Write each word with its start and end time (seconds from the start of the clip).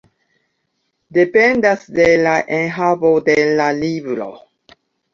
Dependas 1.17 1.85
de 2.01 2.09
la 2.23 2.33
enhavo 2.63 3.15
de 3.31 3.39
la 3.63 3.71
libro. 3.87 4.35